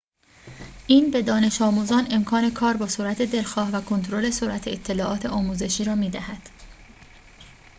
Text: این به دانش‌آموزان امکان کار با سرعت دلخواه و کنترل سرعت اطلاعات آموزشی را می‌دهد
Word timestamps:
این 0.87 1.11
به 1.11 1.21
دانش‌آموزان 1.21 2.07
امکان 2.11 2.51
کار 2.51 2.77
با 2.77 2.87
سرعت 2.87 3.21
دلخواه 3.21 3.69
و 3.71 3.81
کنترل 3.81 4.29
سرعت 4.29 4.67
اطلاعات 4.67 5.25
آموزشی 5.25 5.83
را 5.83 5.95
می‌دهد 5.95 6.49